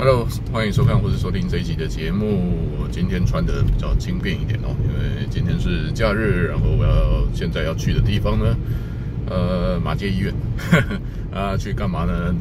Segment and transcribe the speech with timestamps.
[0.00, 2.76] Hello，欢迎收看或者收听这一集的节目。
[2.80, 8.56] 我今天穿得比较轻便一点哦，因为今天是假日，然后我要现在要去的地方呢，
[9.28, 11.00] 呃，马街医院呵呵
[11.36, 12.32] 啊，去干嘛呢？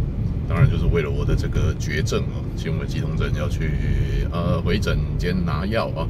[0.48, 3.72] 当然就是为了我的这个绝症哦，轻微肌痛症要去
[4.32, 6.06] 呃回诊间拿药啊。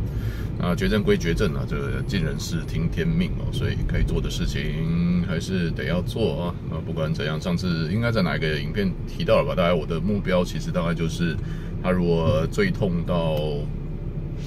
[0.59, 6.55] 啊，绝症归绝症啊，这尽人事听天命哦，所以该做的事情还是得要做啊。
[6.71, 9.55] 啊，不管怎样，上次应该在哪个影片提到了吧？
[9.55, 11.37] 大概我的目标其实大概就是，
[11.83, 13.37] 他如果最痛到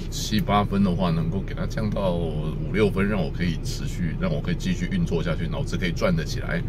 [0.09, 6.61] 七八分的话，能够给他降到五六分，让我可以持续，让我可以继续运作下去，脑子可以转得起来，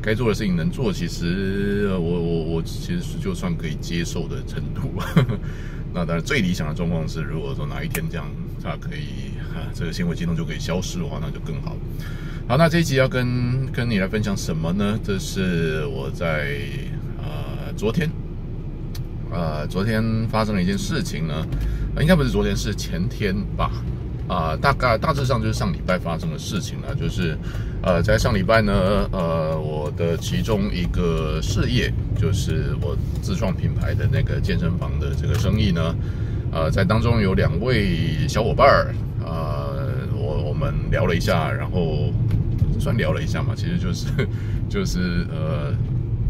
[0.00, 4.92] 该做的事情能做，其实我我我其实就算可以接受的程度。
[5.92, 8.26] 那当然，最理想的状况是，如果说哪一天这样。
[8.62, 11.76] 它可以啊，这个纤维肌痛就可以消失的话，那就更好。
[12.48, 14.98] 好，那这一集要跟跟你来分享什么呢？
[15.02, 16.56] 这是我在
[17.18, 18.08] 呃昨天，
[19.32, 21.44] 呃昨天发生了一件事情呢，
[22.00, 23.70] 应该不是昨天，是前天吧？
[24.28, 26.92] 啊、大概大致上就是上礼拜发生的事情了。
[26.96, 27.38] 就是
[27.82, 35.94] 呃，在上礼拜呢，呃，我的其中一个事业，就是我自创品牌的那个健身房的这个生意呢。
[36.52, 38.94] 呃，在当中有两位小伙伴儿，
[39.24, 42.10] 呃，我我们聊了一下，然后
[42.80, 44.06] 算聊了一下嘛，其实就是
[44.68, 45.74] 就是呃，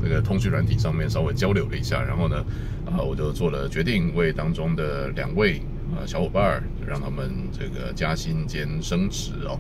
[0.03, 2.45] 这个通讯软体上面稍微交流了一下，然后呢，
[2.87, 5.61] 啊、我就做了决定，为当中的两位、
[6.07, 9.57] 小伙伴儿，让他们这个加薪兼升职哦。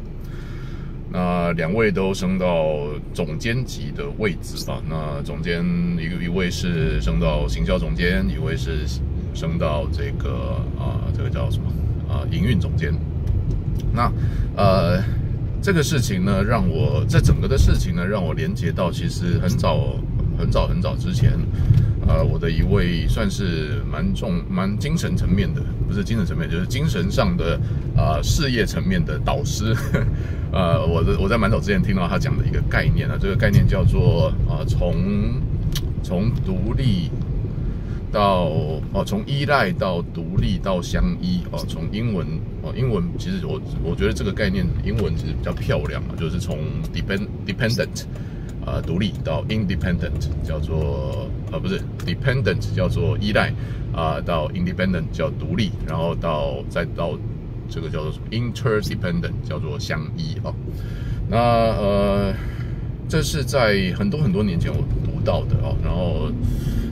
[1.13, 5.65] 那两位都升到总监级的位置啊，那总监
[5.97, 8.81] 一个一位是升到行销总监，一位是。
[9.37, 11.65] 升到这个啊，这个叫什么
[12.09, 12.25] 啊？
[12.33, 12.95] 营运总监。
[13.93, 14.11] 那
[14.57, 15.03] 呃，
[15.63, 19.97] 这个事情呢，让我这整个的事情呢，让我连接到其实很早
[20.39, 21.33] 很早很早之前，
[22.09, 27.61] 呃，我的一位算是蛮重蛮精神层面的，不是精神层面，就是精神上的
[27.97, 29.77] 啊、事业层面的导师。
[30.53, 34.95] 呃，我的我在蛮早之前听到他讲的一个概念啊，这个概念叫做啊，从
[36.03, 37.11] 从独立。
[38.13, 38.45] 到
[38.93, 42.27] 哦，从依赖到独立到相依哦，从英文
[42.63, 46.59] 哦，英文其实我我觉得这个概念英文其实比较漂亮嘛，就是从
[46.95, 48.05] dependent
[48.65, 53.53] 啊、呃、独立到 independent 叫做啊不是 dependent 叫做依赖
[53.93, 57.19] 啊、到 independent 叫独立，然后到再到
[57.69, 60.55] 这个叫做 interdependent 叫做相依、哦。
[61.29, 62.35] 那呃，
[63.09, 66.31] 这是在很多很多年前我读到的哦，然后。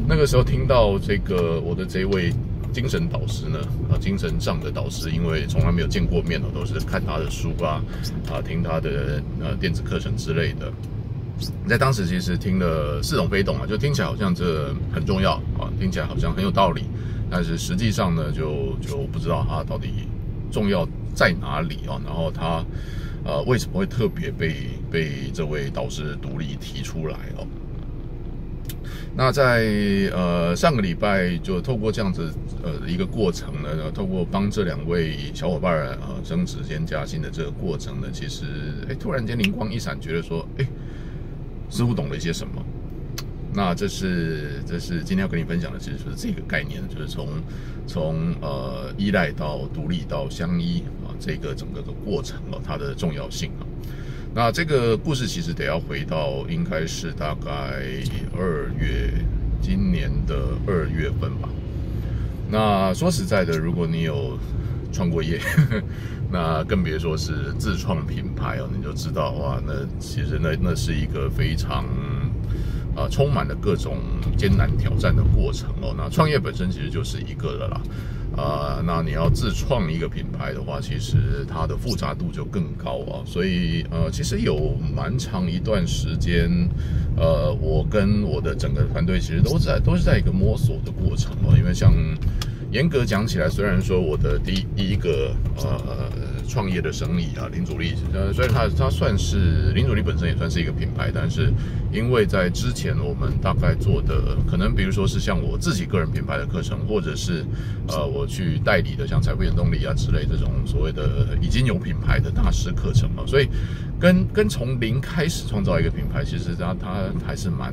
[0.06, 2.32] 那个时候听到这个我的这位
[2.72, 3.58] 精神导师呢，
[3.90, 7.82] 啊，精神上的导师，因为从来没有见过面哦，都是看他的书啊，
[8.28, 10.72] 啊，听他的呃电子课程之类的。
[11.66, 16.82] 在当时其实听了似懂非懂啊，就听起来好像这很重要啊，听起来好像很有道理，
[17.30, 20.06] 但是实际上呢，就就不知道它到底
[20.50, 22.64] 重要在哪里啊，然后他
[23.24, 24.54] 呃为什么会特别被
[24.90, 27.46] 被这位导师独立提出来哦。
[29.16, 29.64] 那在
[30.12, 32.32] 呃上个礼拜就透过这样子
[32.64, 38.44] 呃一个过程呢，透过帮这两位小伙伴儿啊升职兼加薪的这个过程呢，其实
[38.88, 40.66] 哎突然间灵光一闪，觉得说哎
[41.70, 42.60] 似乎懂了一些什么。
[43.56, 47.28] 那这是这是今天要跟你分享的，其实就是这个概念，就是从
[47.86, 53.62] 从呃依赖到独立到相依啊这个整个的过程哦，它的重要性啊。
[54.36, 57.50] 那这个故事其实得要回到应该是大概
[58.36, 59.12] 二月，
[59.62, 61.48] 今年的二月份吧。
[62.50, 64.36] 那说实在的，如果你有
[64.92, 65.40] 创过业，
[66.32, 71.84] 那更别说是自创品牌哦，你就知道哇，那其实那那是一个非常
[72.96, 73.98] 啊充满了各种
[74.36, 75.94] 艰难挑战的过程哦。
[75.96, 77.80] 那创业本身其实就是一个了啦。
[78.36, 83.22] 啊、那你要自创一个品牌的话，其实它的复杂度就更高啊。
[83.24, 86.68] 所以呃，其实有蛮长一段时间，
[87.16, 91.56] 呃，我跟我的整个团队其实都在都是在一个摸索的过程哦。
[91.56, 91.92] 因为像
[92.70, 96.10] 严格讲起来，虽然说我的第一个呃。
[96.48, 101.52] 创业的生意啊，零主力，呃，所以它它算是零主力本身也算是一个品牌，但是
[101.92, 107.44] 因为在之前我们大概做的，可能比如说是像我自己个人品牌的课程，或者是
[107.88, 113.48] 呃我去代理的像财富原动力啊之类这种所谓的已经有品牌的大师课程嘛，所以
[113.98, 117.72] 跟跟从零开始创造一个品牌，其实它它还是蛮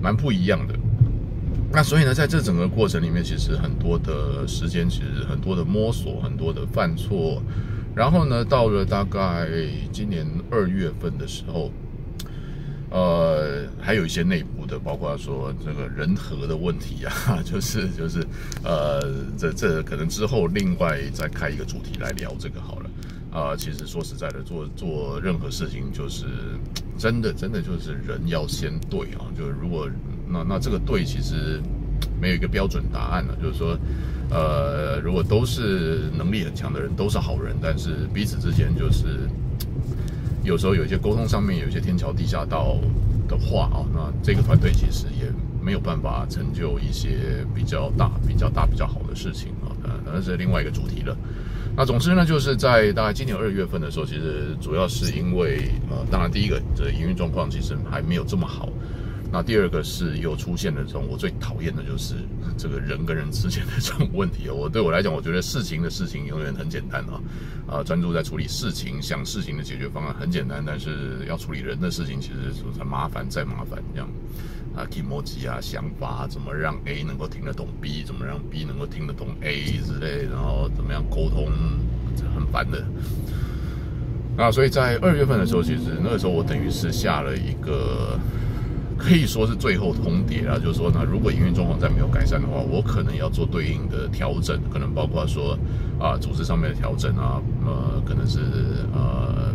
[0.00, 0.74] 蛮不一样的。
[1.72, 7.40] 那所以呢，在这整个过程里面，其实很多的时间，其实很多的摸索，很多的犯错，
[7.94, 9.48] 然后呢，到了大概
[9.92, 11.70] 今年二月份的时候，
[12.90, 18.26] 呃，还有一些内部的，包括说这个人和的问题啊， 就是就是
[18.64, 19.00] 呃，
[19.38, 22.90] 这这可能之后另外再开一个主题来聊这个好了。
[23.32, 26.26] 啊、其实说实在的，做做任何事情就是
[26.98, 29.88] 真的真的就是人要先对啊，就是如果
[30.30, 31.60] 那那这个对其实
[32.20, 33.76] 没有一个标准答案了，就是说
[34.30, 39.28] 呃，如果都是能力很强的人都是好人，但是彼此之间就是。
[40.42, 42.78] 有时候有一些沟通上面有一些天桥地下道
[43.28, 45.30] 的话啊，那这个团队其实也
[45.62, 49.68] 没有办法成就一些比较大、比较大、比较好的事情啊。
[50.02, 51.14] 那是另外一个主题了。
[51.76, 58.66] 那总之呢，就是在大概今年二月份的时候，其实主要是因为呃，当然第一个这营运状况其实还没有这么好。
[59.32, 62.16] 那第二个是又出现了这种我最讨厌的就是
[62.58, 64.50] 这个人跟人之间的这种问题。
[64.50, 67.22] 我对我来讲，我觉得事情的事情永远很简单啊，
[67.68, 74.08] 啊，专注在处理事情，想事情的解决方案很简单，但是要处理人的事情，其实是很麻烦再麻烦这样。
[74.74, 81.46] 啊，kimochi 啊，想法怎么让 A 能够听得懂 B，怎么让 B 能够听得懂 A 之类，然后怎么样沟通，
[82.34, 82.84] 很烦的。
[84.36, 88.18] 那所以在二月份的时候，其实那个时候我等于是下了一个。
[89.02, 95.58] 可以说是最后通牒啊，就是说呢，如果营运状况再没有改善的话，我可能要做对应的调整，可能包括说
[95.98, 98.40] 啊，组织上面的调整啊，呃，可能是
[98.92, 99.54] 呃，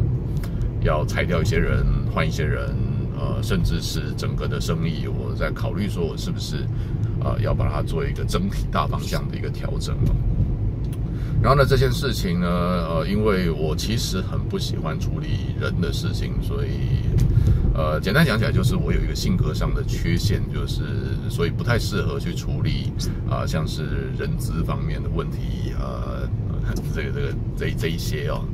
[0.82, 2.76] 要裁掉一些人，换一些人，
[3.18, 6.58] 呃，甚至是整个的生意，我在考虑说我是不是
[7.24, 9.96] 啊，要把它做一个整体大方向的一个调整。
[11.46, 17.06] 然后呢，这件事情呢，呃，因为我其实很不喜欢处理人的事情，所以。
[17.76, 20.82] 呃，简单讲起来，就是我有一个性格上的缺陷，就是
[21.30, 22.92] 所以不太适合去处理
[23.30, 26.28] 啊、像是人资方面的问题，呃，
[26.96, 28.46] 这个这个这这一些哦，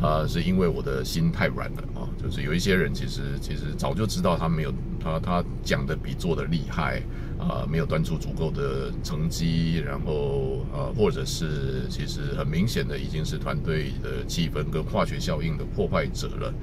[0.00, 7.02] 啊、是因为我的心太软了啊、哦，就是有一些人其实其实早就知道他没有他他讲的比做的厉害
[7.48, 16.54] 啊、没有端出足够的成绩，然后呃，或者是其实很明显的已经是团队的气氛跟化学效应的破坏者了。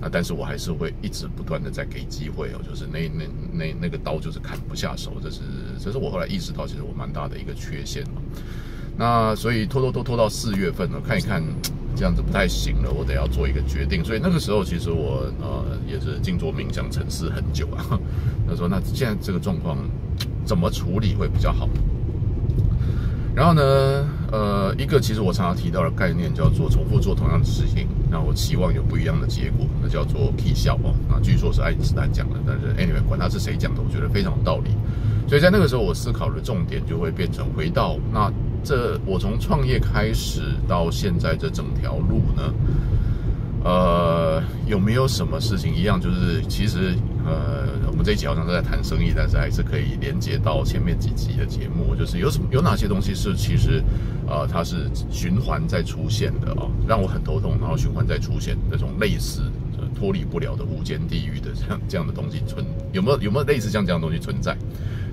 [0.00, 5.40] 那但是我还是会一直不断的在给机会哦，就是那那那那个刀就是砍不下手，这是
[5.78, 8.22] 这是我后来意识到，其实我蛮大的一个缺陷嘛。
[8.96, 11.42] 那所以拖拖拖拖到四月份了，看一看
[12.00, 14.02] 这样子不太行了，我得要做一个决定。
[14.02, 18.00] 所以那个时候其实我呃也是静坐冥想沉思很久啊。
[18.48, 19.76] 他说那现在这个状况
[20.46, 21.68] 怎么处理会比较好？
[23.34, 23.62] 然后呢，
[24.32, 30.94] 呃，一个其实我常常提到的概念叫做重复做同样的事情，那我期望有不一样的结果，那叫做起笑哦。
[31.06, 34.70] 那据说是爱因斯坦讲的，但是 anyway，管他是谁讲的，我觉得非常有道理。
[35.28, 38.32] 所以在那个时候，我思考的重点就会变成回到那
[38.62, 42.54] 这我从创业开始到现在这整条路呢，
[43.64, 46.00] 呃，有没有什么事情一样？
[46.00, 46.94] 就是其实。
[47.22, 53.84] 呃，我们这一集好像是在谈生意，但是还是可以连接到前面几集的节目，就是有什么有哪些东西是其实，
[54.26, 59.42] 呃，它是循环在出现的啊、哦，让我很头痛，然后循环在出现那种类似
[59.94, 64.56] 脱离不了的无间地狱的这样这样的东西存有没有有没有类似像这样的东西存在，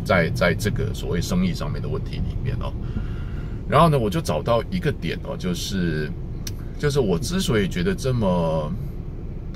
[0.06, 2.72] 在在这个所谓生意上面的问题里面哦，
[3.70, 6.10] 然后呢，我就找到一个点哦，就是
[6.80, 8.72] 就是我之所以觉得这么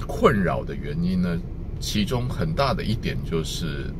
[0.07, 1.39] 困扰的原因呢。
[1.79, 3.91] 其中很大的一点就是，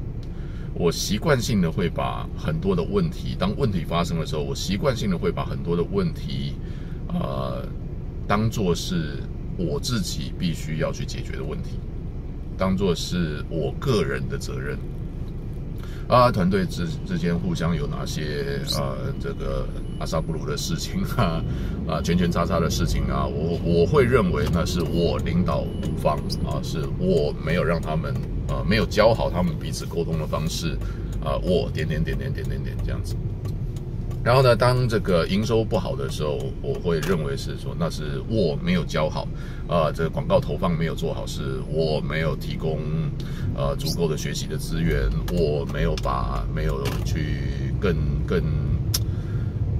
[0.76, 6.54] 我习惯性的会把很多的问题，当问题发生的时候，我习惯性的会把很多的问题，
[7.08, 7.66] 呃，
[8.28, 9.18] 当做是
[9.58, 11.80] 我自己必须要去解决的问题，
[12.56, 14.78] 当做是我个人的责任。
[16.08, 19.66] 啊，团队之之间互相有哪些呃，这个
[20.02, 21.44] 阿萨布鲁的事情啊，
[21.88, 28.12] 啊，圈圈叉叉的事情啊，我我会认为那是我领导无方啊，是我没有让他们
[28.50, 30.76] 啊，没有教好他们彼此沟通的方式
[31.24, 33.16] 啊，我点点点点点点点这样子。
[34.24, 39.28] 然后呢，当这个营收不好的时候，我会认为是说那是我没有教好，
[39.68, 42.80] 啊，这个广告投放没有做好，是我没有提供
[43.56, 47.96] 呃足够的学习的资源，我没有把没有去更
[48.28, 48.44] 更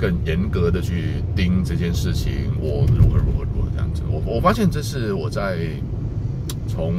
[0.02, 4.02] 更严格的去盯这件事情，我如何如何如何这样子。
[4.10, 5.60] 我我发现这是我在
[6.68, 6.96] 从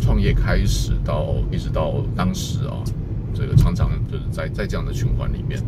[0.00, 2.82] 创业开始到一直到当时啊。
[3.34, 5.58] 这个常常就是在在这样的循环里面，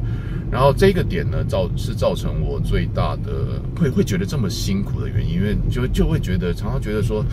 [0.50, 7.24] 然后这个点呢，造是造成我最大的会会觉得这么辛苦的原因，因为就就会觉得常常觉得说，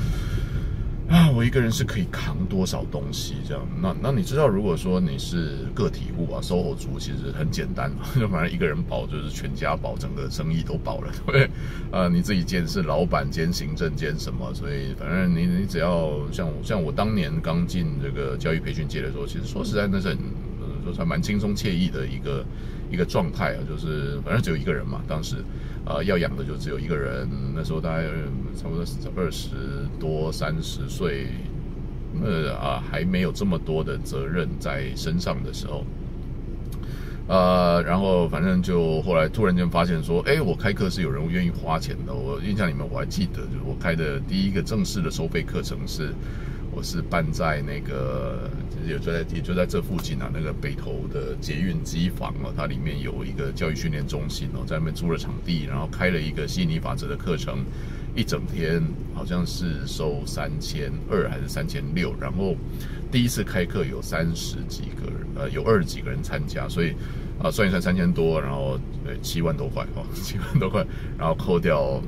[1.11, 3.67] 啊，我一个人是可以扛多少东西这样？
[3.81, 11.49] 那那你知道，如果说你是个体户啊，SOHO 族，其实很简单， 就反正一个人保就是全家保，整个生意都保了，对不对？
[11.91, 20.17] 呃， 你自己兼是老板兼行政兼什么，所以反正你你只要像我像我当年刚进这个教育培训界的时候，其实说实在那是很
[20.85, 22.43] 说还蛮轻松惬意的一个
[22.91, 25.37] 一个状态啊，就是反正只有一个人嘛，当时。
[25.83, 27.27] 呃，要养的就只有一个人。
[27.55, 28.03] 那时候大概
[28.55, 29.49] 差不多二十
[29.99, 31.25] 多、三十岁，
[32.23, 35.83] 呃啊，还没有这么多的责任在身上的时候，
[37.27, 42.13] 呃，然后反正就后来突然间发现说，哎，我开课是有人愿意花钱的。
[42.13, 46.13] 我印象里面我还记得，就是我开的第一个正式的收费课程是。
[46.73, 48.49] 我是办在那个，
[48.87, 57.65] 也就在也就在这附近啊，那个北投的捷运机房哦，它里面有一个教育训练中心哦，在那边租了场地，然后开了一个吸引力法则的课程，
[58.15, 58.81] 一整天
[59.13, 62.55] 好像是收三千二还是三千六，然后
[63.11, 66.93] 第一次开课有三十几个人，呃，有二十几个人参加，所以
[67.43, 70.85] 啊，算一算三千多，然后呃七万多块哦， 七万多块，
[71.17, 72.01] 然后扣掉。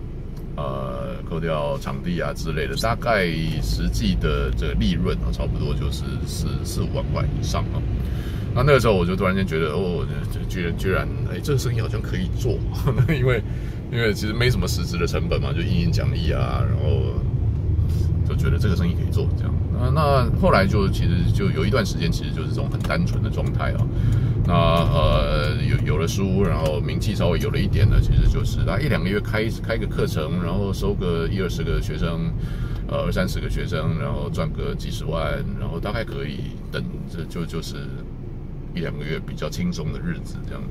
[0.55, 3.25] 呃，扣掉场地啊之类的，大概
[3.61, 7.81] 实际的这个利润啊，差不多就是四四五万块以上啊。
[8.55, 10.05] 那那个时候我就突然间觉得，哦，
[10.47, 12.59] 居然居然，哎，这个生意好像可以做，
[13.09, 13.41] 因为
[13.91, 17.15] 因为其实没什么实质的成本嘛，就印印讲义啊，然后
[18.27, 19.53] 就觉得这个生意可以做这样。
[19.73, 23.87] 那那后来就其实就有一段时间，其实就是这种很单纯的状态啊。
[24.45, 32.31] 那呃有有了书，然后名气稍微有了一点呢，其实就是啊一两个月开开个课程，然后收个一二十个学生，
[32.87, 37.75] 呃二三十个学生，然后赚个几十万，然后大概可以等这就就是
[38.75, 40.61] 一两个月比较轻松的日子这样。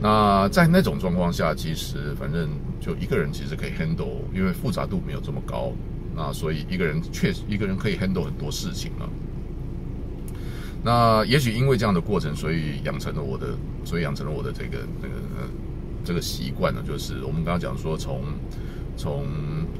[0.00, 2.48] 那在那种状况下，其实反正
[2.80, 5.72] 就一个人其实可以 handle，因为复杂度没有这么高，
[6.14, 9.08] 那所以一个人确实一个人可以 handle 很多事情啊。
[10.84, 13.48] 那也许因为这样的过程，所以养成了我的，
[13.84, 15.14] 所以养成了我的这个那个
[16.04, 18.22] 这个习惯呢，就是我们刚刚讲说从
[18.96, 19.26] 从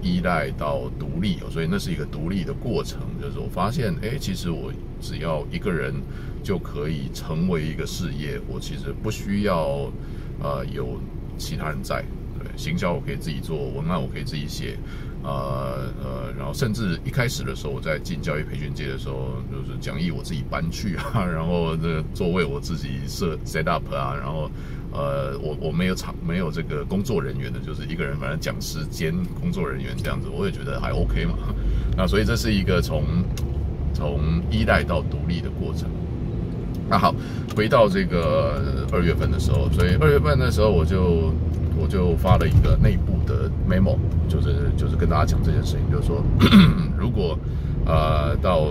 [0.02, 3.00] 依赖到独立，所以那是一个独立的过程。
[3.22, 5.95] 就是我发现，哎，其实我只要一个人
[6.43, 9.90] 就可以成为一个事业，我其实不需要
[10.43, 11.00] 呃有
[11.37, 12.05] 其他人在。
[12.38, 14.78] 对，行销我可以自己做，文案我可以自己写。
[15.25, 24.49] 呃呃，然后甚至一开始的时候，我在进教育培训界的时候，就是讲义我自己搬去啊，然后这座位我自己设 set up 啊，然后
[24.93, 31.35] 呃，我我没有场没有这个工作人员的，就是一个人，反正讲师兼工作人员这样子，我也觉得还 OK 嘛。
[31.97, 33.02] 那所以这是一个从
[33.92, 35.88] 从依赖到独立的过程。
[36.88, 37.14] 那好，
[37.57, 41.33] 回到这个二月份的时候，所以二月份的时候我就。
[41.80, 43.97] 我就发了一个内部的 memo，
[44.28, 46.21] 就是就是跟大家讲这件事情，就是说，
[46.99, 47.38] 如果
[47.87, 48.71] 呃到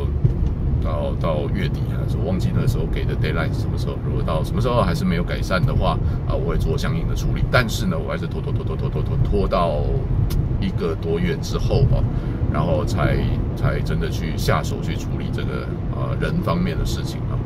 [0.83, 5.97] 到到月底还是我忘记那时候给的 deadline 是什么时候，如果到什么时候还是没有改善的话，
[6.27, 7.41] 啊、我会做相应的处理。
[7.49, 9.79] 但是呢，我还是拖拖拖拖拖拖拖拖到
[10.59, 12.03] 一个多月之后吧，
[12.51, 13.17] 然后才
[13.55, 17.37] 才真的去下手去处理这个呃人方面的事情啊。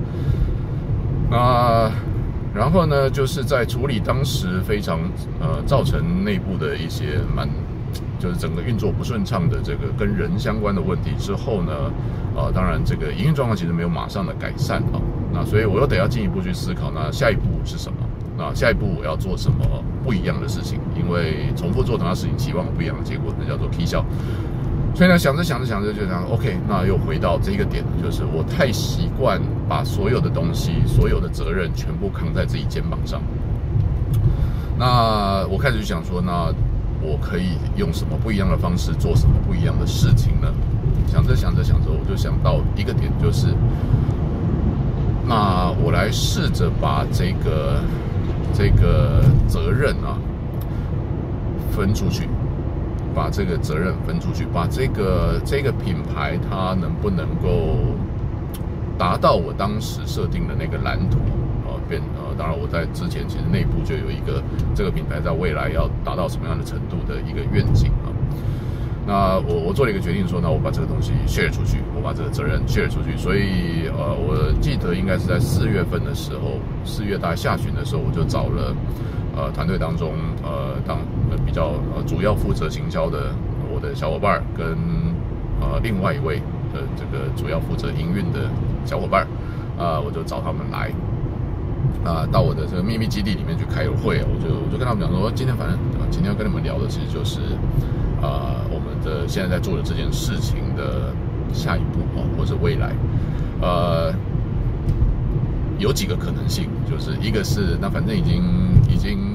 [1.29, 1.91] 那。
[2.53, 4.99] 然后呢，就是在处理当时非常
[5.39, 7.47] 呃造成内部的一些蛮，
[8.19, 11.71] 就是整个运作不顺畅的这个跟人相关的问题之后呢，
[12.35, 14.99] 呃，当然这个营运状况其实没有马上的改善啊，
[15.31, 17.99] 那所以我又得要进一步去思考，那下一步是什么？
[18.37, 19.65] 那下一步我要做什么
[20.03, 20.77] 不一样的事情？
[20.93, 24.03] 因为重复做同样事情，期望不一样的结果，那叫做绩效。
[24.93, 33.21] 所以呢，想着想着想着就想，OK，那又回到这个点，就是我太习惯把所有的东西、所有的责任全部扛在自己肩膀上。
[34.77, 36.53] 那我开始就想说，那
[37.01, 40.47] 我可以用什么不一样的方式做什么不一样的事情呢？
[41.07, 43.47] 想着想着想着，我就想到一个点，就是
[45.25, 47.79] 那我来试着把这个
[48.53, 50.19] 这个责任啊
[51.71, 52.27] 分出去。
[53.13, 57.77] 把这个责任分出去，把这个这个品牌它能不能够
[58.97, 61.17] 达到我当时设定的那个蓝图
[61.67, 61.75] 啊？
[61.89, 64.41] 变呃，当然我在之前其实内部就有一个
[64.73, 68.07] 这个品牌在未来要达到什么样的程度的一个愿景啊。
[69.05, 73.17] 那我我做了一个决定说，那我把这个东西 share 出去，我把这个责任 share 出去。
[73.17, 78.75] 所以呃，我记得应该是在四月份的时候，四月大概下旬的时候，我就找了。
[79.41, 80.99] 呃，团队当中，呃，当
[81.43, 83.33] 比较呃主要负责行销的
[83.73, 84.77] 我的小伙伴，跟
[85.59, 86.37] 呃另外一位
[86.71, 88.47] 的这个主要负责营运的
[88.85, 89.25] 小伙伴，
[89.79, 90.91] 啊、我就找他们来，
[92.05, 95.75] 啊、到我的这个秘密基地里面去开个会，我就我就跟他们讲说，今天反正
[96.11, 97.39] 今天要跟你们聊的其实就是，
[98.21, 101.11] 呃我们的现在在做的这件事情的
[101.51, 102.93] 下一步啊，或者未来，
[103.59, 104.13] 呃，
[105.79, 108.43] 有几个可能性，就是一个是那反正已经
[108.87, 109.30] 已经。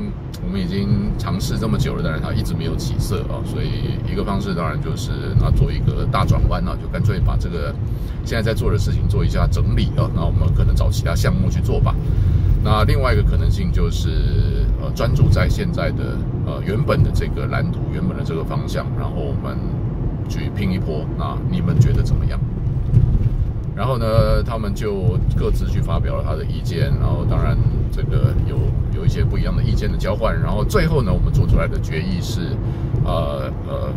[0.47, 5.11] 我们已经尝试这么久了，但是它一直没有起色啊，所以一个方式当然就是
[5.41, 7.75] 那做一个大转弯啊，就干脆把这个
[8.25, 11.93] 现在在做的事情做一下整理啊，那我们可能找其他项目去做吧。
[12.63, 19.59] 那另外一个可能性就是呃专注在现在的呃原本的这个蓝图、原本的这个方向，然后我们
[20.29, 21.05] 去拼一波。
[21.19, 22.39] 那你们觉得怎么样？
[23.77, 27.55] 然后呢，他们就各自去发表了他的意见，然后当然
[27.93, 28.57] 这个有
[28.97, 32.57] 有一些不一样的意见的交换，然后最后呢，我们做出来的决议是，
[33.05, 33.93] 呃呃，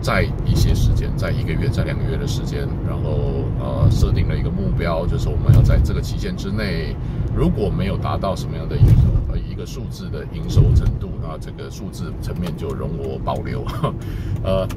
[0.00, 6.94] 在一些时间，在一个月、在两个月的时间，然后呃设定了一个目标，就是我们要在这个期限之内，
[7.34, 13.66] 如果没有达到什么样的营收呃一个数字的营收程度，那这个数字层面就容我保留，
[14.44, 14.68] 呃。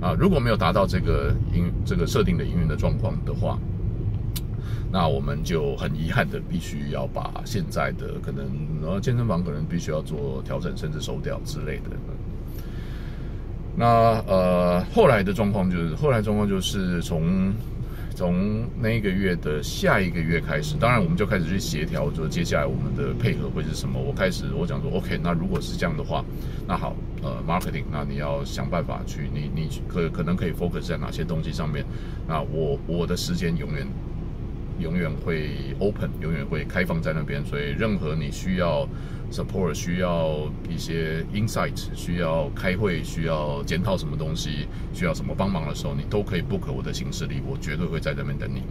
[0.00, 3.58] 啊，如果没有达到这个营这个设定的营运的状况的话，
[4.90, 8.46] 那我们就很遗憾的必须要把现在的可能
[8.82, 11.90] 呃健身房可能必须要做调整，甚至收掉之类的。
[13.76, 13.86] 那
[14.26, 17.52] 呃后来的状况就是后来状况就是从。
[18.20, 23.98] 从那一个月的下一个月开始，当然我们就开始去协调，就接下来我们的配合会是什么。
[23.98, 26.22] 我开始我讲说，OK，那如果是这样的话，
[26.68, 31.82] 那好，呃，marketing，那你要想办法去，你你可可能可以 focus 在哪些东西上面？
[32.28, 33.86] 那我我的时间永远
[34.80, 38.88] 永远会 open，永远会开放在那边，所以任何你需要。
[39.32, 48.64] support 需要一些 insight，需要开会，需要检讨什么东西，需要什么帮忙的时候，你都可以 book 我的行事历，我绝对会在这边等你。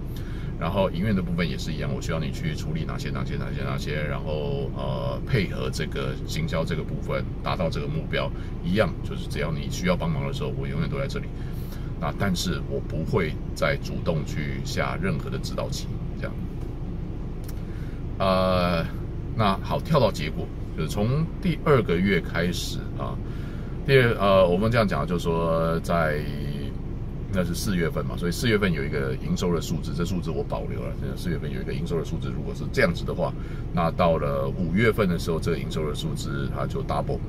[0.59, 8.29] 然后营运的部分也是一样，我需要你去处理哪些哪些哪些哪些，然后呃配合这个行销这个部分，达到这个目标
[8.61, 11.27] 一样，就是只要你需要帮忙的时候，我永远都在这里。
[11.99, 15.87] 那但是我不会再主动去下任何的指导棋，
[16.17, 16.33] 这样。
[18.17, 18.85] 呃。
[19.37, 23.15] 那好，跳到结果，就是从第二个月开始啊，
[23.87, 26.19] 第二呃，我们这样讲，就是说在
[27.31, 30.93] 那是四月份嘛，所以四月份有一个营收的数字，这数字我保留了。
[31.15, 33.31] 四月份有一个营收的数字，如果是这样子的话，
[33.71, 37.19] 那到了五月份的时候，这个营收的数字它就 double，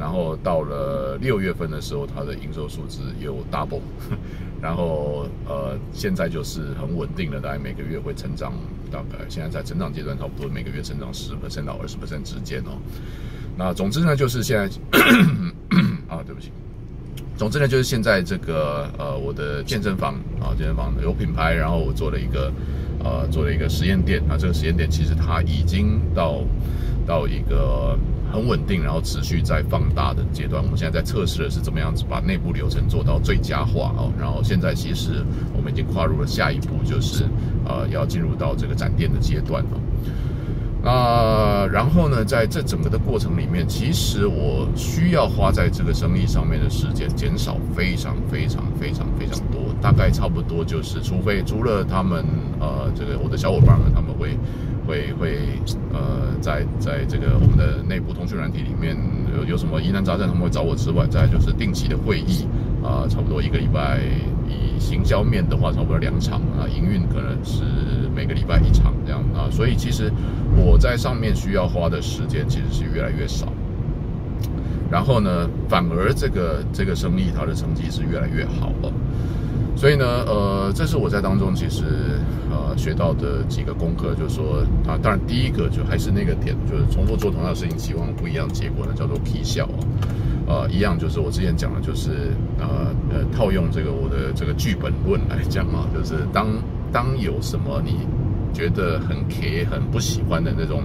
[0.00, 3.82] 然后到了六月份的时候，它的营收数字有 double，
[4.62, 8.54] 然后呃，现在就是很稳定的，大概每个月会成长。
[8.90, 12.80] 大概现在在成长阶段，差不多每个月成长十%到二十%之间哦。
[13.58, 14.64] 那总之呢，就是现在
[16.08, 16.50] 啊，对不起，
[17.36, 22.50] 总之呢，就是现在这个呃，我的健身房啊，健身房有品牌，然后我做了一个
[23.04, 24.22] 呃，做了一个实验店。
[24.26, 26.40] 那这个实验店其实它已经到
[27.06, 27.98] 到一个。
[28.32, 30.62] 很稳定，然后持续在放大的阶段。
[30.62, 34.12] 我们现在在测试的是怎么样子把内部流程做到最佳化哦。
[34.18, 37.24] 然后现在其实我们已经跨入了下一步，就是
[37.64, 39.70] 呃要进入到这个展店的阶段了。
[40.82, 52.24] 那然后呢，在这整个的过程里面，其实我需要花在这个生意上面的时间减少非常非常非常非常多，大概差不多就是，除非除了他们
[52.58, 54.38] 呃这个我的小伙伴们他们会。
[54.86, 55.38] 会会
[55.92, 58.96] 呃，在在这个我们的内部通讯软体里面
[59.36, 62.46] 有有什么疑难杂症，他们会找我之外，再就是定期的会议
[62.82, 64.00] 啊、差不多一个礼拜。
[64.48, 67.62] 以行销面的话，差不多两场啊，营运可能是
[68.12, 70.10] 每个礼拜一场这样啊，所以其实
[70.56, 73.46] 我在上面需要花的时间其实是越来越少。
[74.90, 78.92] 然后呢，反而这个这个生意它的成绩是越来越好了。
[79.80, 81.84] 所以呢，呃，这是我在当中其实
[82.50, 89.80] 呃学到的几个功课，就是说啊，当然第一个就还是那个点，就是重复做同样的事情，期望不一样的结果呢，叫做绩效啊，
[90.46, 92.10] 呃，一样就是我之前讲的，就是
[92.58, 96.48] 呃呃套用这个我的这个剧本论来讲啊，就是当
[96.92, 98.00] 当有什么你
[98.52, 100.82] 觉得很 K 很不喜欢的那种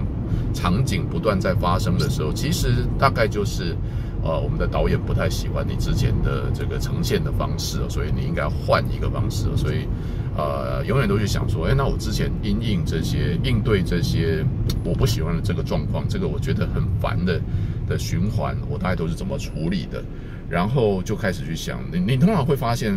[0.54, 3.76] 场景不断在发生的时候，其实大概就是。
[4.26, 9.56] 呃，我们的导演不太喜欢你之前的这个呈现的方式，所以你应该换一个方式。
[9.56, 9.86] 所以，
[10.36, 14.44] 呃，永远都去想说，哎，那我之前因应这些应对这些
[14.84, 17.40] 我不喜欢的这个状况，这个我觉得很烦的
[17.86, 20.02] 的循环，我大概都是怎么处理的？
[20.50, 22.92] 然后就开始去想，你你通常会发现，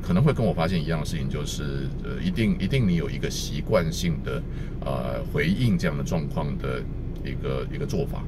[0.00, 4.42] 可能会跟我发现一样的事情，就是呃，一定一定你有一个习惯性的
[4.80, 6.80] 呃回应这样的状况的
[7.22, 8.22] 一个一个做法。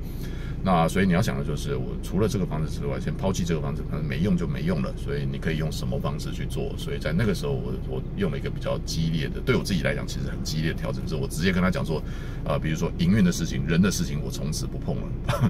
[0.62, 4.92] 那所以你要想的就是，我除了这个房子之外，先抛弃这个房子，可能没用就没用了。
[4.96, 6.74] 所以你可以用什么方式去做？
[6.76, 12.02] 所以在那个时候我，我用了一个比较激烈的，对我自己来讲，其实很激烈的调整，是我直接跟他讲说，
[12.44, 15.02] 啊、比如说营运的事情、人的事情，我从此不碰了。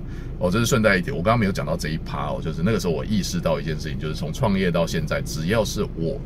[0.38, 6.20] 哦，这是顺带一点，我刚刚没有讲到这一趴哦，就是那个时候我意识到一件事情，就是从创业到现在，只要是我。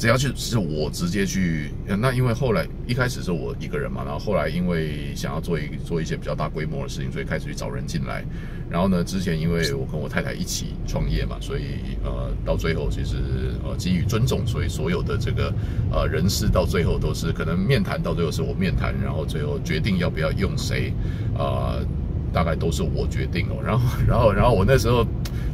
[0.00, 8.24] 只要去是我直接去，那因为后来一开始是我一个人嘛，然后后来因为想要做一做一些比较大规模的事情，所以开始去找人进来。
[8.70, 13.16] 然后呢，之前因为我跟我太太一起创业嘛，所以呃到最后其实
[13.62, 15.52] 呃基于尊重，所以所有的这个
[15.92, 20.94] 呃人事到最后都是可能面谈到最后是我面谈，然后最后决定要不要用谁
[21.36, 21.76] 啊。
[21.76, 21.86] 呃
[22.32, 25.06] 大概都是我决定哦，然后， 然后，然后我那时候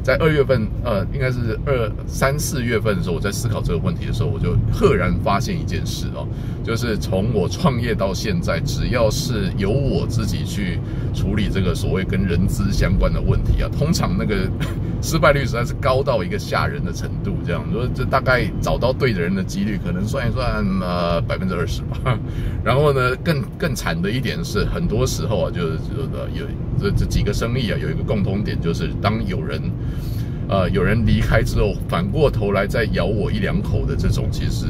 [0.03, 6.27] 在二月份，呃，应该是二三四月份的时候，我在思考这个问题的时候，我就赫然发现一件事哦，
[6.63, 10.79] 就是从我创业到现在，只要是由我自己去
[11.13, 14.49] 处理这个所谓跟人资相关的问题啊，通常那个
[15.01, 22.17] 失败率实在是高到一个吓人的程度，这样说，这大概找到对的人的几率，可能算一算，呃，百分之二十吧。
[22.63, 25.77] 然后呢，更更惨的一点是，很多时候啊，就是
[26.33, 26.45] 有。
[26.79, 29.61] 这这几个生意啊，有一个共同点，就是当有人，
[30.47, 34.65] 呃，有人离开之后，反过头来再咬我一两口的这种，其实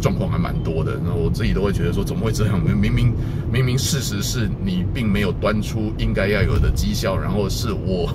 [0.00, 0.98] 状况还蛮多的。
[1.04, 2.60] 那我自己都会觉得说，怎么会这样？
[2.62, 3.12] 明明
[3.52, 8.12] 明明事实是你并没有端出应该要有的绩效，然后是我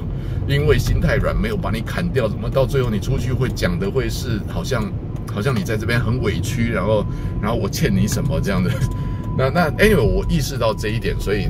[0.47, 4.91] 因为心太软没有把你砍掉，怎么到最后你出去会讲的会是好像
[5.31, 7.05] 好像你在这边很委屈，然后
[7.41, 8.71] 然后我欠你什么这样的？
[9.37, 11.47] 那那 anyway，我意识到这一点，所以。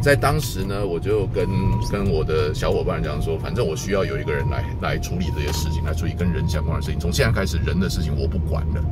[0.00, 1.46] 在当时呢，我就跟
[1.90, 6.98] 跟我的小伙伴讲说，反正我需要有一个人来来处理这些事情，来处理跟人相关的事情。
[6.98, 8.82] 从现在开始，人的事情我不管了，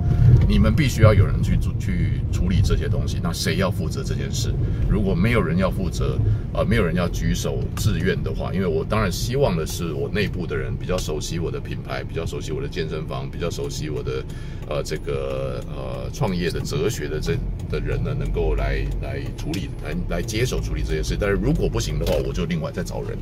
[0.46, 3.18] 你们必须要有人去做去处理这些东西。
[3.22, 4.52] 那谁要负责这件事？
[4.86, 6.18] 如果没有人要负责，
[6.52, 14.22] 呃，没有人要举手自愿的话，因为我当然希望的是我内部的人比较熟悉我的品牌，比较熟悉我的健身房，比较熟悉我的
[14.68, 17.32] 呃这个呃创业的哲学的这
[17.70, 20.97] 的人呢，能够来来处理，来来接手处理这。
[21.18, 23.16] 但是如果不行的话，我就另外再找人。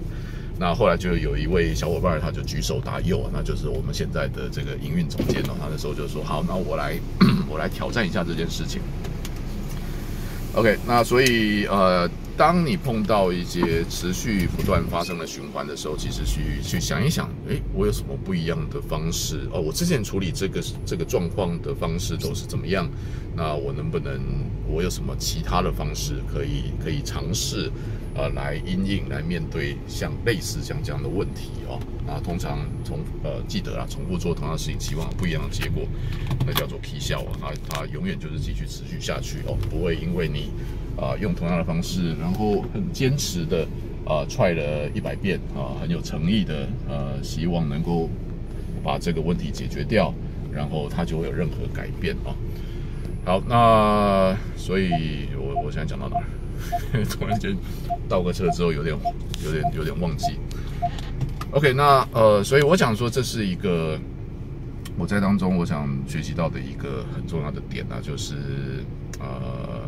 [0.59, 5.55] 那后来就有一位小伙伴，他就举手答右，那就是我们现在的这个营运总监了。
[5.61, 6.99] 他那时候就说：“好，那我来，
[7.49, 8.81] 我来挑战一下这件事情。”
[10.55, 12.09] OK，那所以呃。
[12.37, 19.49] 当你碰到一些持续不断发生的循环的时候，其实去去想一想，诶，我有什么不一样的方式？
[19.51, 22.87] 哦，我之前处理这个这个状况的方式都是怎么样？
[23.35, 24.21] 那我能不能，
[24.69, 27.73] 我有什么其他的方式可以可以尝试，
[28.15, 31.81] 呃，来因应来面对像类似像这样的问题哦？
[32.07, 35.85] 那通常重呃记得啊，重复做同样的事情，期望不一样的结果，
[36.47, 40.51] 那叫做绩效啊，它它永远就是继续持续下去哦，不会因为你。
[40.97, 43.67] 啊，用同样的方式，然后很坚持的
[44.07, 48.09] 啊踹了一百遍啊，很有诚意的呃，希望能够
[48.83, 50.15] 把这个问题解决掉，
[50.51, 52.33] 然后它就会有任何改变啊。
[53.27, 56.17] 好，那所以我我现在讲到哪？
[57.11, 57.55] 突然间
[58.09, 58.97] 倒个车之后有点
[59.45, 60.39] 有点有点忘记。
[61.51, 63.99] OK，那呃，所以我想说这是一个
[64.97, 68.37] 我在当中我想学习到的一个很重要的点啊，就是
[69.21, 69.86] 呃。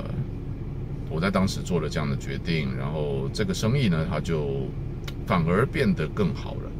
[1.10, 4.66] 我在当时做了这样的决定，然后这个生意呢，它就
[5.26, 6.70] 反而变得更好了。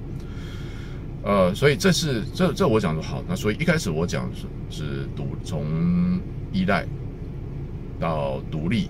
[1.24, 6.20] 呃，所以这是这这我讲的好，那所以一开始我讲是是独从
[6.52, 6.86] 依赖
[7.98, 8.88] 到独立，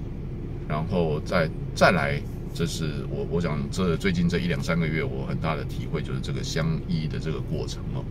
[0.68, 2.20] 然后再再来，
[2.52, 8.04] 这是我我讲这最近这一两三个月我很大的体会，就是这个相依的这个过程哦。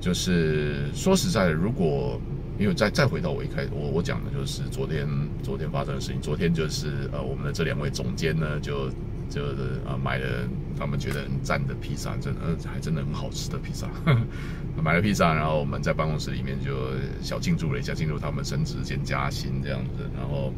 [0.00, 2.20] 就是说实在的，如果
[2.58, 5.08] 因为再再回到我一开始，我我讲的就是昨天
[5.42, 6.20] 昨天发生的事情。
[6.20, 8.88] 昨天就是呃，我们的这两位总监呢，就
[9.28, 13.88] 就是呃买了他们觉得很赞的披萨，真的还真的很好吃的披萨。
[14.80, 16.90] 买了披萨，然后我们在办公室里面就
[17.20, 20.08] 小庆祝了一下，庆祝他们升职兼加薪这样子。
[20.16, 20.52] 然后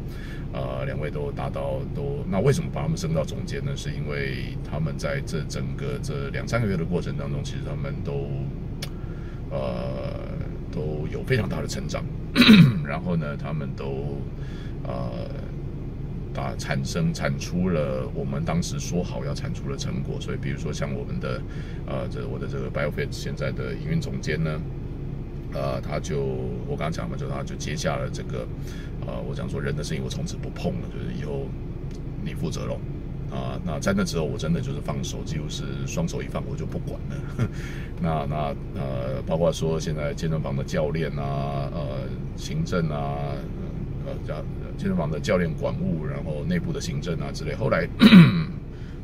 [0.53, 3.75] 呃，两位都达到都，那为什么把他们升到总监呢？
[3.75, 8.29] 是因为他们在这整个这两三个月的过程当中，其实他们都
[9.49, 10.26] 呃。
[10.77, 12.03] 都有非常大的成长，
[12.85, 14.21] 然后呢，他们都
[14.83, 15.25] 呃，
[16.33, 20.21] 把产生产出了我们当时说好要产出的成果。
[20.21, 21.41] 所以，比如说像我们的
[21.87, 24.61] 呃，这我的这个 BioFit 现在的营运总监呢，
[25.53, 26.21] 呃，他就
[26.67, 28.47] 我刚讲嘛，就他就接下了这个
[29.07, 31.47] 呃，我讲说人的事情我从此不碰了，就是以后
[32.23, 32.79] 你负责喽。
[33.29, 37.49] 啊，那在那之后，我真的就是放手，几乎是双手一放，我就不管了。
[38.01, 38.35] 那那
[38.79, 43.35] 呃，包括说现在健身房的教练啊，呃，行政啊，
[44.05, 44.35] 呃，叫
[44.77, 47.53] 健身房的教练管务，然后内部的行政啊之类。
[47.53, 47.87] 后来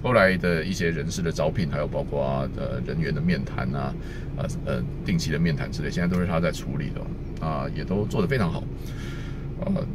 [0.01, 3.93] 后来的一些人事的招聘，还有包括呃人员的面谈啊，
[4.37, 8.63] 呃呃定期的面谈之类，现在都是他在处理的啊，也都做得非常好。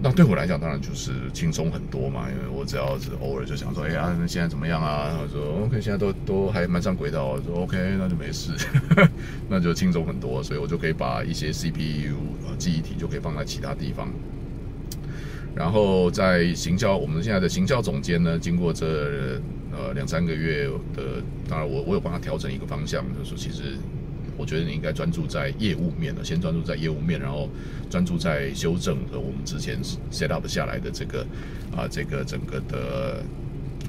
[0.02, 5.18] 那对我来讲，当然就是轻松很多嘛，因为我只要是偶尔就想说，哎呀，现在怎么样啊？
[5.22, 7.26] 我说 OK，现在都都还蛮上轨道。
[7.26, 8.52] 我说 OK，那就没事，
[9.48, 12.14] 那就轻松很多，所以我就可以把一些 CPU
[12.46, 14.08] 呃记忆体就可以放在其他地方。
[15.54, 19.40] 然后在行销，我们现在的行销总监呢，经过这
[19.72, 23.76] 呃两三个月的，当然我我有帮他调整一个方向，就是说其实。
[24.38, 27.48] 我觉得你应该专注在业务面了，先专注在业务面，然后
[27.90, 31.26] 专注在修正和我们之前 set up 下来的这个
[31.76, 33.22] 啊，这个整个的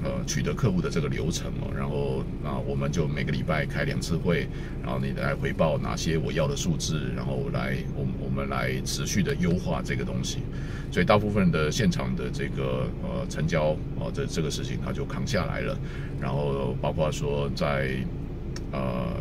[0.02, 1.70] 呃取得客户的这个流程哦。
[1.72, 4.48] 然后啊，我们就每个礼拜开两次会，
[4.82, 10.38] 然后你来回报哪些我要的数字，然后来我们我们来持续的优化这个东西。
[10.90, 15.78] 所以大部分的现场的这个呃成交啊，这这个事情他就扛下来了。
[16.20, 17.94] 然后包括说在
[18.72, 19.14] 呃。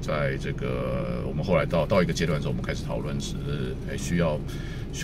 [0.00, 3.36] 在这个我们后来到到一个阶段的时候，我们开始讨论是，
[3.90, 4.38] 哎，需要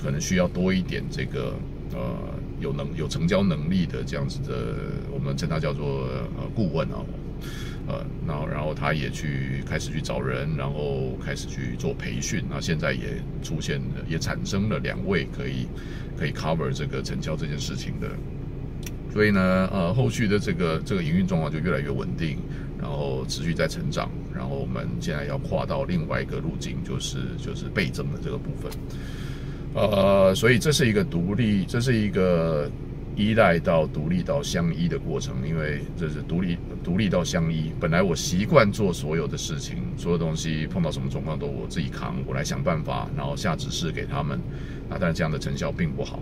[0.03, 1.55] 可能需要多一点这个
[1.93, 2.17] 呃
[2.61, 4.75] 有能有成交能力的这样子的，
[5.13, 7.05] 我们称他叫做呃顾问啊，
[7.89, 15.67] 呃，然后然后他也去开始去找人，然后开始去做培训，那现在也出现了，也产生了两位可以
[16.17, 18.09] 可以 cover 这个成交这件事情的，
[19.13, 22.39] 所以呢，呃，后续的这个这个营运状况就越来越稳定，
[22.83, 24.11] 然后持续在成长。
[24.35, 28.73] 然后我们现在要跨到另外一个路径，就是就是倍增的这个部分，
[29.75, 32.69] 呃，所以这是一个独立，这是一个
[33.15, 37.71] 依赖到独立到相依的过程，因为这是独立独立到相依。
[37.79, 44.39] 本来我习惯做所有的事情，所有东西碰到什么状况都我自己扛，我来想办法，然后下指示给他们
[44.89, 46.21] 啊，但是这样的成效并不好。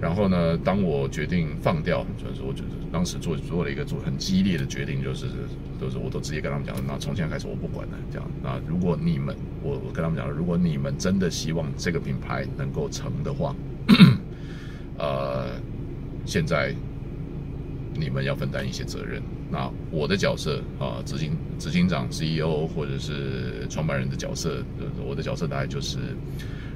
[0.00, 5.26] 然后呢，当我决定放掉，就是我觉得当时做做了一个做很激烈的决定，就是
[5.78, 8.26] 都是我都直接跟他们讲，那从现在开始我不管了，这样。
[8.42, 13.54] 那如果你们，我我跟他们讲，如果你们真的希望这个品牌能够成的话，
[14.96, 15.48] 呃，
[16.24, 16.74] 现在
[17.94, 19.22] 你们要分担一些责任。
[19.50, 24.64] 那我的角色啊，执行执行长、CEO 或者是创办人的角色，
[25.06, 25.98] 我的角色大概就是。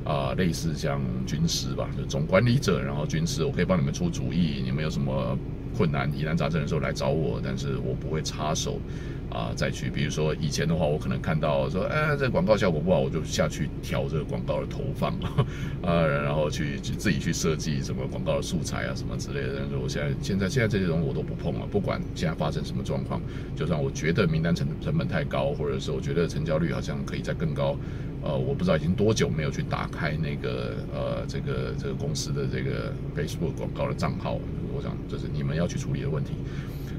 [0.05, 5.37] 啊、类似像军师吧，就总管理者，然后军师，我可以帮你们出主意，你们有什么
[5.77, 8.79] 困难、疑难杂症的时候来找我，但是我不会插手
[9.31, 15.13] 啊、再去，比如说以前的话，我可能看到说，哎，这个广告效果不好，我就下去调这个广告的投放，
[15.83, 19.57] 啊、然后去去自己去设计什么广告的素材啊，什么之类的。
[19.59, 23.21] 但是我现在现在现在这些东西我都不碰了，不管现在发生什么状况，
[23.57, 27.77] 就算我觉得名单成成本太高，或者是我觉得成交率好像可以再更高。
[28.23, 34.39] 呃，我不知道已经多久没有去打开那个呃，这个这个公司的这个 Facebook 广告的账号。
[34.75, 36.33] 我想这是你们要去处理的问题。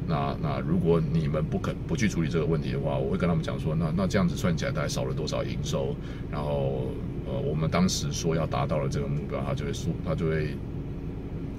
[0.07, 5.95] 那那如果你们不肯不去处理这个问题的话，我会跟他们讲说，那那这样子算起来大概少了多少营收？
[6.31, 6.91] 然后
[7.25, 10.55] 呃，我们当时说要达到了这个目标，他就会速，他就会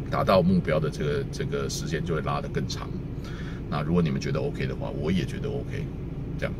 [0.08, 2.88] 达到目标的这个这个时间就会拉得更长。
[3.68, 5.84] 那如果你们觉得 OK 的话，我也觉得 OK，
[6.38, 6.54] 这样。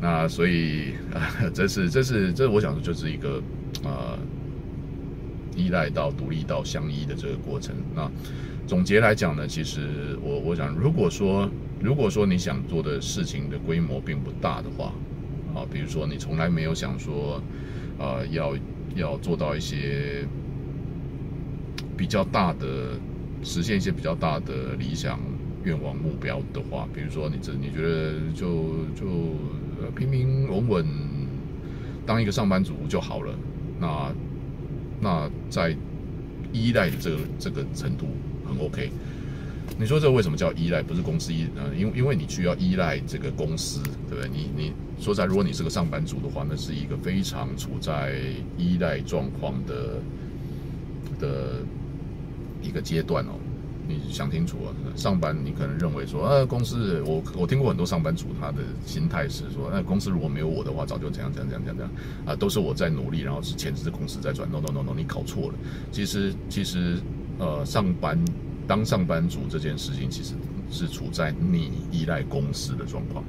[0.00, 3.40] 那所以 啊，这是这是这是我想说，就是一个
[3.84, 4.18] 呃
[5.60, 7.74] 依赖到独立到相依的这个过程。
[7.94, 8.10] 那
[8.66, 11.48] 总结来讲呢，其实我我想，如果说
[11.80, 14.92] 如果说你想做的事情的规模并不大的话，
[15.54, 17.42] 啊，比如说你从来没有想说，
[17.98, 18.56] 呃，要
[18.94, 20.24] 要做到一些
[21.96, 22.98] 比较大的
[23.42, 25.20] 实现一些比较大的理想
[25.64, 28.48] 愿望目标的话，比如说你这你觉得就
[28.94, 29.06] 就。
[29.96, 30.86] 平平稳稳
[32.04, 33.34] 当一个上班族就好了。
[33.80, 34.12] 那
[35.00, 35.74] 那在
[36.52, 38.06] 依赖的这个这个程度
[38.46, 38.90] 很 OK。
[39.78, 40.82] 你说这为什么叫依赖？
[40.82, 44.28] 不是公司依，嗯，因为因为你需要依赖这个公司，对不对？
[44.28, 48.20] 你你说在，如果你是个上班族的话，那是一个非常处在
[48.58, 50.02] 依赖状况的
[51.18, 51.62] 的
[52.60, 53.39] 一个阶段哦。
[53.88, 54.70] 你想清楚啊！
[54.94, 61.90] 上班你可能认为说，呃，公司我我听过很多上班族，他的心态是说，那公司如果没有我的话，早就怎样怎样怎样怎样
[62.24, 64.48] 啊，都是我在努力，然后是钱是公司在赚。
[64.50, 65.54] No no no no，你搞错了。
[65.90, 66.98] 其实其实
[67.38, 68.16] 呃，上班
[68.66, 70.34] 当上班族这件事情，其实
[70.70, 73.24] 是处在你依赖公司的状况。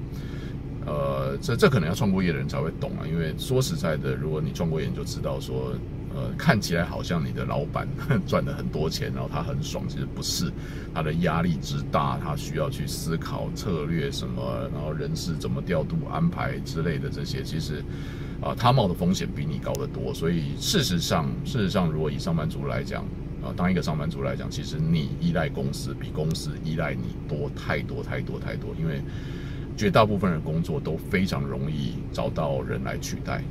[0.86, 5.74] 呃，这这可能要创过业的人才会懂啊，因为说实在的，如果你创过业，你就知道说。
[6.13, 7.88] 呃，看起来好像你的老板
[8.28, 10.52] 赚了很多钱，然后他很爽，其实不是，
[10.93, 17.84] 他的压力之大，他需要去思考策略什么，然后人事怎么调度安排之类的这些，其实
[18.41, 20.13] 啊，他冒的风险比你高得多。
[20.13, 23.04] 所以事实上，事实上，如果以上班族来讲，
[23.41, 29.02] 啊，当一个上班族来讲，其实你依赖公司比公司依赖你多太多太多太多，因为
[29.78, 33.41] 绝大部分的工作都非常容易找到人来取代。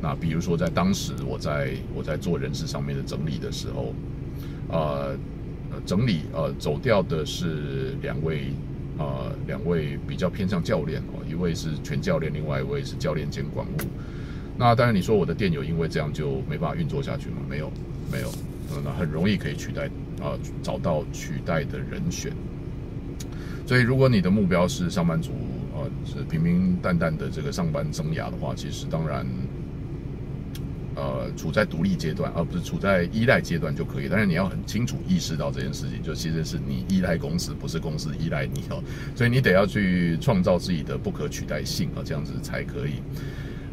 [0.00, 3.94] 那比如说在当时我在我在做人事上面的整理的时候，
[4.68, 5.16] 呃，
[5.84, 8.52] 整理呃走掉的是两位
[8.98, 13.70] 呃两位比较偏向教练哦，一位是全教练，另外一位是教练兼管务。
[14.56, 17.36] 那当然你说我的店有因为这样就没办法运作下去吗？
[17.48, 17.70] 没有，
[18.10, 18.30] 没有。
[18.84, 19.86] 那很容易可以取代
[20.20, 22.30] 啊，找到取代的人选。
[23.66, 25.30] 所以，如果你的目标是上班族
[25.74, 29.26] 啊，是平平淡淡的这个上班生涯的话，其实当然，
[30.98, 34.08] 呃，处在独立阶段，而不是处在依赖阶段就可以。
[34.10, 38.82] 但是你要很清楚意识到这件事情，就其实是你依赖公司，不是公司依赖你哦。
[39.14, 42.94] 所以你得要去创造自己的不可取代性啊，这样子才可以。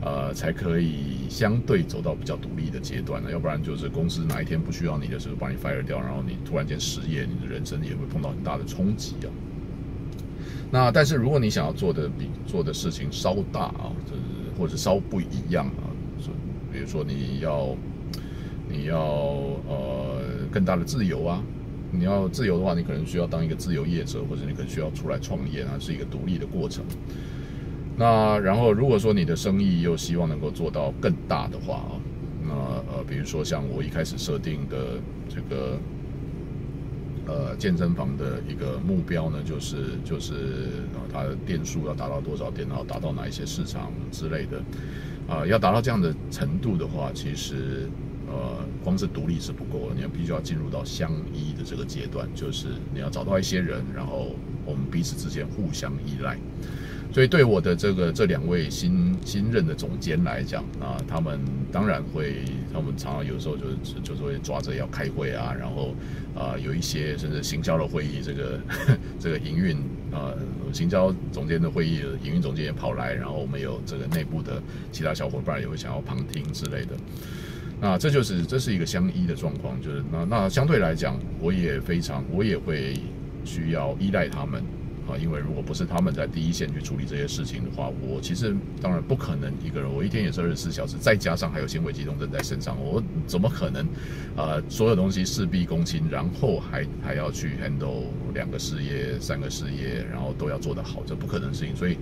[0.02, 9.28] 呃，才可以相对走到比较独立的阶段呢，要不然就是公司哪一天不需要你的时候把你 fire 掉，然后你突然间失业，你的人生也会碰到很大的冲击啊。
[10.70, 14.22] 那但是如果你想要做的比做的事情稍大啊，就是
[14.60, 15.90] 或者稍不一样啊，
[16.76, 17.74] 比如说你要
[18.68, 20.20] 你要呃
[20.52, 21.42] 更大的自由啊，
[21.90, 26.84] 你要自由的话，你可能需要当一个自由业者，或者你可能需要出来创业啊，是一个独立的过程。
[27.98, 31.96] 那然后，如果说你的生意又希望能够做到更大的话啊，
[32.44, 32.54] 那
[32.92, 35.80] 呃，比如说像我一开始设定的这个
[37.26, 40.34] 呃健身房的一个目标呢，就是就是
[40.94, 44.62] 啊，它的店数要达到多少店，然后达到哪一些市场之类的
[45.28, 47.88] 啊，要达到这样的程度的话，其实
[48.28, 54.36] 呃，光是独立是不够的，你要必须要进入到相依的这个阶段，就是你要找到一些人，然后
[54.66, 56.38] 我们彼此之间互相依赖。
[57.14, 61.40] 所以，对我的这个这两位新新任的总监来讲啊，他们
[61.72, 65.96] 当然会，他们常常有时候就是就是会抓着要开会啊，然后
[66.36, 68.60] 啊有一些甚至行销的会议，这个
[69.18, 69.78] 这个营运
[70.12, 70.34] 啊
[70.76, 74.62] 行销总监的会议，营运总监也跑来，然后我们有这个内部的
[74.92, 76.98] 其他小伙伴也会想要旁听之类的。
[77.80, 82.94] 那这就是这是一个相依的状况，就是那那相对来讲，我也非常我也会
[83.46, 84.62] 需要依赖他们。
[85.08, 89.94] 啊，因为如果不是他们在第一线去处理这些事情的话，我其实当然不可能一个人。
[89.94, 93.86] 我一天也是二十四小时，再加上还有纤维机动症在身上，我怎么可能？
[94.36, 101.76] 呃，所有东西事必躬亲，然后还还要去 handle 两个事业、三个事业，然后都要做得好，这不可能的事情。
[101.76, 101.98] 所以，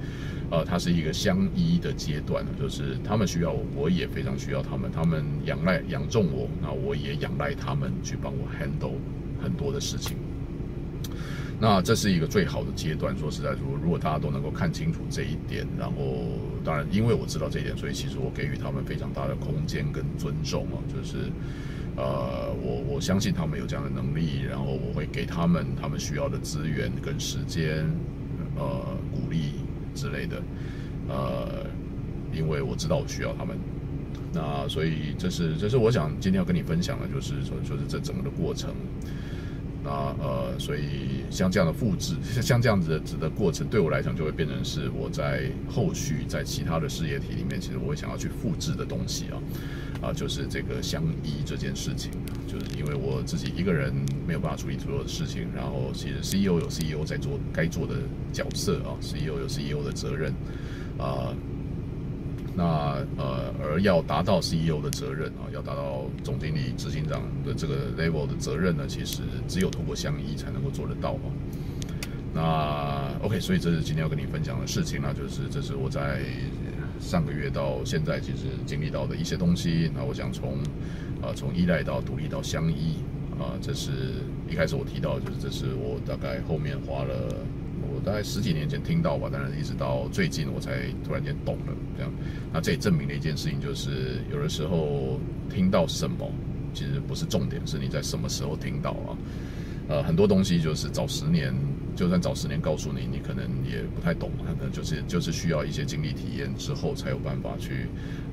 [0.49, 4.89] 呃，它是一个相依的阶段，就是他们需要我，我也非常需要他们。
[4.91, 8.95] 他们仰赖仰重我，那我也仰赖他们去帮我 handle
[9.41, 10.17] 很多的事情。
[11.59, 13.15] 那这是一个最好的阶段。
[13.17, 16.25] 说实在，如果如果大家都能够看清楚这一点，然后
[16.63, 21.31] 当然，因为我知道这一点，所以其实我给予他们非常大的空间跟尊重啊，就是
[21.95, 27.85] 呃，我我相信他们有这样的能力，然后我会给他们他们需要的资源跟时间，
[28.57, 29.53] 呃，鼓励
[29.95, 30.41] 之类的，
[31.07, 31.65] 呃，
[32.33, 33.57] 因为我知道我需要他们。
[34.33, 38.71] 那所以这是这是我想今天要跟你分享的，就是说就是这整个的过程。
[39.83, 39.91] 那
[40.23, 52.11] 呃，所以像这样的复制，像这样子的的过程，对我来讲就会变成是我在后续在其他的事业体里面，其实我会想要去复制的东西啊，啊，就是这个相依这件事情，
[52.47, 53.93] 就是因为我自己一个人
[54.25, 57.95] 没有办法处理所有的事情，然后其实 CEO 有 CEO 在做该做的
[58.31, 60.33] 角色啊，CEO 有 CEO 的责任
[60.97, 61.35] 啊。
[62.55, 71.31] 那呃，而要达到 CEO 的责任啊，要达到总经理、执行长的这个 level 的责任呢，其实只有通过相依才能够做得到嘛。
[72.31, 76.21] 那 OK，所以这是今天要跟你分享的事情呢，就是这是我在
[76.99, 79.89] 上个月到现在其实经历到的一些东西。
[79.95, 80.59] 那我想从
[81.21, 82.97] 啊从依赖到独立到相依
[83.39, 83.91] 啊，这是
[84.47, 87.35] 一开始我提到，就是这是我大概后面花了。
[88.03, 91.73] 大概十几年前听到吧，当然一直到最近我才突然间懂了。
[91.97, 92.11] 这样，
[92.51, 96.29] 那这也证明了一件事情，就是有的时候听到什么，
[96.73, 99.17] 其实不是重点，是你在什么时候听到啊。
[99.89, 101.53] 呃，很多东西就是早十年，
[101.95, 107.87] 就算早十年告诉你，你可能也不太懂，可能就是就是需要一些经历体验之后，才有办法去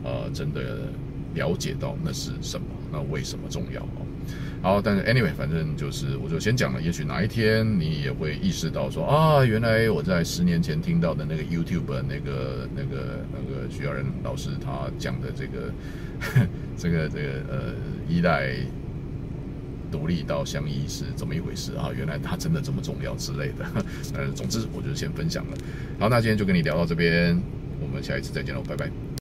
[0.04, 0.88] 呃真的
[1.34, 3.82] 了解到那是什么，那为什么重要
[4.62, 6.82] 好，但是 anyway，反正就是，我就先讲了。
[6.82, 15.72] 也许哪一天你也会意识到说啊，原来我在十年前听到的那个 YouTube 那个那个那个徐耀仁老师他讲的这个
[16.76, 17.74] 这个这个呃
[18.06, 18.54] 依赖
[19.90, 21.88] 独立到相依是怎么一回事啊？
[21.96, 23.64] 原来他真的这么重要之类的。
[24.14, 25.56] 呃，总之我就先分享了。
[25.98, 27.40] 好，那今天就跟你聊到这边，
[27.80, 28.90] 我们下一次再见喽，拜拜。